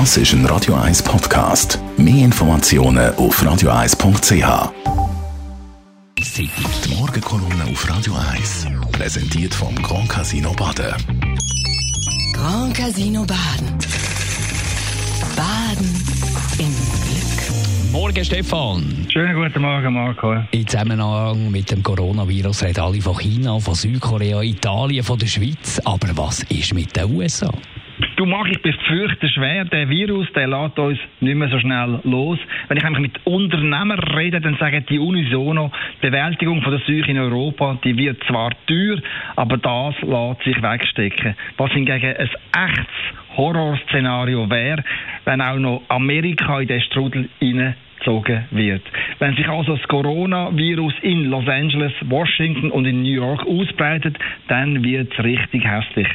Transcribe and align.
Das 0.00 0.16
ist 0.16 0.32
ein 0.32 0.44
Radio 0.46 0.74
1 0.74 1.04
Podcast. 1.04 1.78
Mehr 1.96 2.24
Informationen 2.24 3.14
auf 3.14 3.40
radio1.ch. 3.40 4.72
Die 6.16 6.94
Morgenkolumne 6.96 7.62
auf 7.70 7.88
Radio 7.88 8.14
1 8.32 8.66
präsentiert 8.90 9.54
vom 9.54 9.72
Grand 9.76 10.08
Casino 10.08 10.52
Baden. 10.54 10.96
Grand 12.32 12.74
Casino 12.74 13.24
Baden. 13.24 13.78
Baden 15.36 16.02
im 16.58 16.74
Glück. 16.74 17.92
Morgen, 17.92 18.24
Stefan. 18.24 19.06
Schönen 19.12 19.36
guten 19.36 19.62
Morgen, 19.62 19.94
Marco. 19.94 20.34
In 20.50 20.66
Zusammenhang 20.66 21.52
mit 21.52 21.70
dem 21.70 21.84
Coronavirus 21.84 22.64
reden 22.64 22.80
alle 22.80 23.00
von 23.00 23.16
China, 23.16 23.60
von 23.60 23.76
Südkorea, 23.76 24.42
Italien, 24.42 25.04
von 25.04 25.20
der 25.20 25.28
Schweiz. 25.28 25.80
Aber 25.84 26.08
was 26.16 26.42
ist 26.48 26.74
mit 26.74 26.96
den 26.96 27.14
USA? 27.14 27.52
Du 28.16 28.26
mag 28.26 28.46
ich 28.48 28.62
befürchte 28.62 29.28
schwer, 29.28 29.64
der 29.64 29.88
Virus, 29.88 30.32
der 30.34 30.46
lässt 30.46 30.78
uns 30.78 30.98
nicht 31.18 31.34
mehr 31.34 31.48
so 31.48 31.58
schnell 31.58 31.98
los. 32.04 32.38
Wenn 32.68 32.76
ich 32.76 32.98
mit 33.00 33.18
Unternehmern 33.24 33.98
rede, 33.98 34.40
dann 34.40 34.56
sagen 34.56 34.86
die 34.88 35.00
unisono, 35.00 35.72
die 36.00 36.10
Bewältigung 36.10 36.62
von 36.62 36.72
der 36.72 36.80
Seuche 36.86 37.10
in 37.10 37.18
Europa, 37.18 37.76
die 37.82 37.96
wird 37.96 38.22
zwar 38.24 38.50
teuer, 38.66 38.98
aber 39.34 39.56
das 39.56 40.00
lässt 40.02 40.44
sich 40.44 40.62
wegstecken. 40.62 41.34
Was 41.56 41.72
hingegen 41.72 42.14
ein 42.14 42.28
echtes 42.68 42.86
Horrorszenario 43.36 44.48
wäre, 44.48 44.84
wenn 45.24 45.40
auch 45.40 45.58
noch 45.58 45.82
Amerika 45.88 46.60
in 46.60 46.68
den 46.68 46.80
Strudel 46.82 47.28
hinein 47.40 47.74
gezogen 48.04 48.44
wird. 48.50 48.82
Wenn 49.18 49.34
sich 49.34 49.48
also 49.48 49.76
das 49.76 49.88
Coronavirus 49.88 50.94
in 51.02 51.30
Los 51.30 51.48
Angeles, 51.48 51.92
Washington 52.02 52.70
und 52.70 52.86
in 52.86 53.02
New 53.02 53.14
York 53.14 53.46
ausbreitet, 53.46 54.18
dann 54.48 54.84
wird 54.84 55.12
es 55.12 55.24
richtig 55.24 55.64
hässlich. 55.64 56.08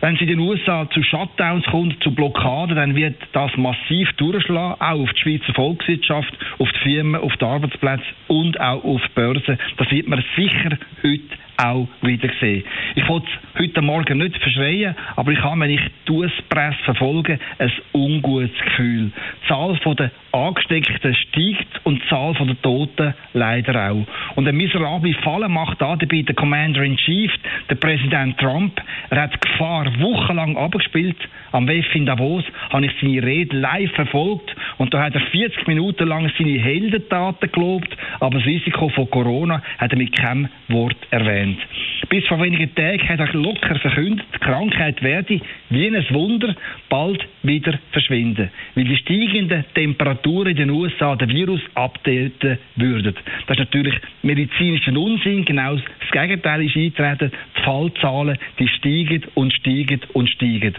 Wenn 0.00 0.14
es 0.14 0.20
in 0.20 0.28
den 0.28 0.38
USA 0.38 0.88
zu 0.90 1.02
Shutdowns 1.02 1.64
kommt, 1.66 2.00
zu 2.04 2.14
Blockaden, 2.14 2.76
dann 2.76 2.94
wird 2.94 3.16
das 3.32 3.56
massiv 3.56 4.12
durchschlagen, 4.12 4.80
auch 4.80 5.00
auf 5.00 5.12
die 5.14 5.20
Schweizer 5.20 5.54
Volkswirtschaft, 5.54 6.32
auf 6.58 6.70
die 6.70 6.78
Firmen, 6.78 7.20
auf 7.20 7.36
die 7.36 7.44
Arbeitsplätze 7.44 8.04
und 8.28 8.60
auch 8.60 8.84
auf 8.84 9.02
die 9.02 9.14
Börse. 9.14 9.58
Das 9.76 9.90
wird 9.90 10.06
man 10.06 10.22
sicher 10.36 10.78
heute 11.02 11.37
auch 11.58 11.88
wieder 12.02 12.30
sehen. 12.40 12.64
Ich 12.94 13.06
wollte 13.08 13.26
es 13.26 13.60
heute 13.60 13.82
Morgen 13.82 14.18
nicht 14.18 14.36
verschreien, 14.38 14.94
aber 15.16 15.32
ich 15.32 15.42
habe, 15.42 15.60
wenn 15.60 15.70
ich 15.70 15.80
die 16.06 16.12
US-Presse 16.12 16.78
verfolge, 16.84 17.38
ein 17.58 17.72
ungutes 17.92 18.56
Gefühl. 18.64 19.10
Die 19.42 19.48
Zahl 19.48 19.78
der 19.96 20.10
Angesteckten 20.32 21.14
steigt 21.14 21.80
und 21.84 22.02
die 22.02 22.08
Zahl 22.08 22.34
der 22.34 22.62
Toten 22.62 23.14
leider 23.32 23.90
auch. 23.90 24.06
Und 24.36 24.46
ein 24.46 24.56
miserable 24.56 25.14
Fall 25.14 25.48
macht 25.48 25.80
da 25.80 25.96
dabei 25.96 26.22
der 26.22 26.34
Commander-in-Chief, 26.34 27.32
der 27.68 27.74
Präsident 27.74 28.38
Trump. 28.38 28.80
Er 29.10 29.22
hat 29.22 29.34
die 29.34 29.48
Gefahr 29.48 29.86
wochenlang 30.00 30.56
abgespielt. 30.56 31.16
Am 31.52 31.66
WEF 31.66 31.94
in 31.94 32.06
Davos 32.06 32.44
habe 32.70 32.86
ich 32.86 32.92
seine 33.00 33.22
Rede 33.22 33.56
live 33.56 33.90
verfolgt 33.92 34.54
und 34.76 34.92
da 34.92 35.02
hat 35.02 35.14
er 35.14 35.20
40 35.20 35.66
Minuten 35.66 36.06
lang 36.06 36.30
seine 36.38 36.58
Heldentaten 36.58 37.50
gelobt, 37.50 37.96
aber 38.20 38.38
das 38.38 38.46
Risiko 38.46 38.90
von 38.90 39.10
Corona 39.10 39.62
hat 39.78 39.92
er 39.92 39.98
mit 39.98 40.14
keinem 40.14 40.48
Wort 40.68 40.98
erwähnt. 41.10 41.47
Bis 42.08 42.26
vor 42.26 42.40
wenigen 42.40 42.74
Tagen 42.74 43.08
hat 43.08 43.20
er 43.20 43.32
locker 43.34 43.78
verkündet, 43.78 44.26
die 44.34 44.38
Krankheit 44.38 45.02
werde 45.02 45.40
wie 45.68 45.86
ein 45.86 46.06
Wunder 46.10 46.54
bald 46.88 47.26
wieder 47.42 47.78
verschwinden, 47.92 48.50
weil 48.74 48.84
die 48.84 48.96
steigenden 48.96 49.64
Temperaturen 49.74 50.48
in 50.48 50.56
den 50.56 50.70
USA 50.70 51.16
den 51.16 51.28
Virus 51.30 51.60
abtöten 51.74 52.58
würden. 52.76 53.14
Das 53.46 53.56
ist 53.56 53.58
natürlich 53.58 53.94
medizinischer 54.22 54.96
Unsinn, 54.96 55.44
genau 55.44 55.76
das 55.76 56.10
Gegenteil 56.10 56.64
ist 56.64 56.76
eintreten. 56.76 57.32
Die 57.56 57.62
Fallzahlen, 57.62 58.38
die 58.58 58.68
steigen 58.68 59.24
und 59.34 59.52
steigen 59.52 60.00
und 60.14 60.30
steigen. 60.30 60.74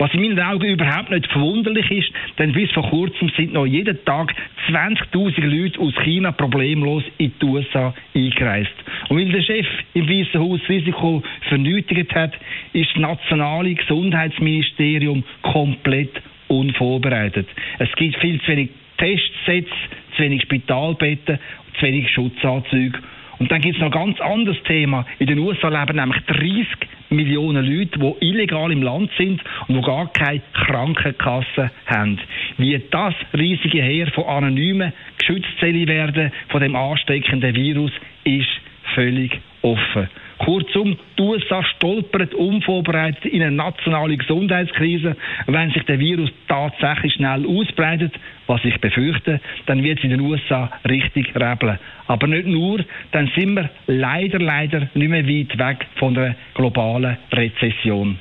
Was 0.00 0.14
in 0.14 0.22
meinen 0.22 0.40
Augen 0.40 0.66
überhaupt 0.66 1.10
nicht 1.10 1.26
verwunderlich 1.30 1.90
ist, 1.90 2.10
denn 2.38 2.52
bis 2.52 2.70
vor 2.72 2.88
kurzem 2.88 3.30
sind 3.36 3.52
noch 3.52 3.66
jeden 3.66 4.02
Tag 4.06 4.34
20.000 4.70 5.44
Leute 5.44 5.78
aus 5.78 5.94
China 6.02 6.32
problemlos 6.32 7.04
in 7.18 7.30
die 7.38 7.44
USA 7.44 7.94
eingereist. 8.14 8.72
Und 9.10 9.18
weil 9.18 9.30
der 9.30 9.42
Chef 9.42 9.66
im 9.92 10.08
Weißen 10.08 10.40
Haus 10.40 10.60
Risiko 10.70 11.22
vernötigt 11.50 12.14
hat, 12.14 12.32
ist 12.72 12.88
das 12.94 13.02
nationale 13.02 13.74
Gesundheitsministerium 13.74 15.22
komplett 15.42 16.22
unvorbereitet. 16.48 17.46
Es 17.78 17.92
gibt 17.96 18.16
viel 18.20 18.40
zu 18.40 18.48
wenig 18.48 18.70
Testsätze, 18.96 19.68
zu 20.16 20.22
wenig 20.22 20.40
Spitalbetten, 20.40 21.38
zu 21.78 21.82
wenig 21.82 22.10
Schutzanzüge 22.10 22.98
und 23.40 23.50
dann 23.50 23.62
gibt 23.62 23.76
es 23.76 23.80
noch 23.80 23.88
ein 23.88 23.92
ganz 23.92 24.20
anderes 24.20 24.62
Thema. 24.64 25.06
In 25.18 25.26
den 25.26 25.38
USA 25.38 25.68
leben 25.68 25.96
nämlich 25.96 26.22
30 26.26 26.66
Millionen 27.08 27.64
Leute, 27.64 27.98
die 27.98 28.28
illegal 28.28 28.70
im 28.70 28.82
Land 28.82 29.10
sind 29.16 29.42
und 29.66 29.76
die 29.76 29.80
gar 29.80 30.12
keine 30.12 30.42
Krankenkasse 30.52 31.70
haben. 31.86 32.20
Wie 32.58 32.80
das 32.90 33.14
riesige 33.32 33.82
Heer 33.82 34.08
von 34.08 34.24
Anonymen 34.24 34.92
geschützt 35.16 35.60
werden 35.62 36.32
von 36.50 36.60
dem 36.60 36.76
ansteckenden 36.76 37.56
Virus, 37.56 37.92
ist 38.24 38.60
völlig 38.94 39.40
offen. 39.62 40.08
Kurzum, 40.44 40.96
die 41.18 41.22
USA 41.22 41.62
stolpert 41.62 42.34
unvorbereitet 42.34 43.26
in 43.26 43.42
eine 43.42 43.54
nationale 43.54 44.16
Gesundheitskrise. 44.16 45.16
Wenn 45.46 45.70
sich 45.70 45.82
der 45.84 45.98
Virus 45.98 46.30
tatsächlich 46.48 47.14
schnell 47.14 47.46
ausbreitet, 47.46 48.14
was 48.46 48.64
ich 48.64 48.80
befürchte, 48.80 49.40
dann 49.66 49.82
wird 49.82 49.98
es 49.98 50.04
in 50.04 50.10
den 50.10 50.20
USA 50.20 50.70
richtig 50.88 51.34
rebeln. 51.36 51.78
Aber 52.06 52.26
nicht 52.26 52.46
nur, 52.46 52.84
dann 53.12 53.30
sind 53.36 53.54
wir 53.54 53.70
leider, 53.86 54.38
leider 54.38 54.88
nicht 54.94 55.10
mehr 55.10 55.26
weit 55.26 55.58
weg 55.58 55.86
von 55.96 56.16
einer 56.16 56.34
globalen 56.54 57.18
Rezession. 57.32 58.18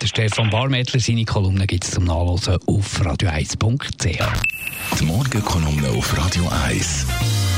Der 0.00 0.06
Stefan 0.06 0.50
Barmettler, 0.50 1.00
seine 1.00 1.24
Kolumne 1.24 1.66
gibt 1.66 1.82
es 1.82 1.90
zum 1.90 2.04
Nachlesen 2.04 2.56
auf 2.68 3.00
radio1.ch. 3.00 5.00
Die 5.00 5.04
Morgenkolumne 5.04 5.88
auf 5.88 6.16
Radio 6.16 6.44
1. 6.68 7.57